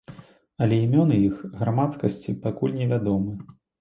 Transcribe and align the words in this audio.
Але 0.65 0.77
імёны 0.85 1.19
іх 1.27 1.35
грамадскасці 1.59 2.35
пакуль 2.47 2.77
не 2.81 2.87
вядомыя. 2.95 3.39